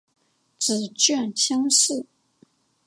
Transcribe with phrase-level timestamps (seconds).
[0.57, 2.07] 指券相似。